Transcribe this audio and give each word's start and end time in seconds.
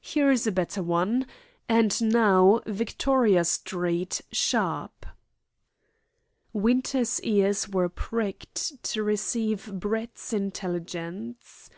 Here 0.00 0.32
is 0.32 0.44
a 0.44 0.50
better 0.50 0.82
one. 0.82 1.24
And 1.68 2.02
now, 2.10 2.62
Victoria 2.66 3.44
Street, 3.44 4.20
sharp." 4.32 5.06
Winter's 6.52 7.20
ears 7.22 7.68
were 7.68 7.88
pricked 7.88 8.82
to 8.82 9.04
receive 9.04 9.72
Brett's 9.72 10.32
intelligence. 10.32 11.70